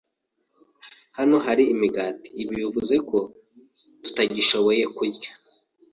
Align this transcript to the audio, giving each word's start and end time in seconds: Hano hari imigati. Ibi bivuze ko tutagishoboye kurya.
Hano 1.17 1.35
hari 1.45 1.63
imigati. 1.73 2.27
Ibi 2.41 2.53
bivuze 2.61 2.95
ko 3.09 3.17
tutagishoboye 4.03 4.83
kurya. 4.95 5.31